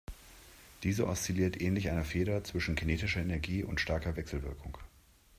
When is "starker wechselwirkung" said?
3.79-4.79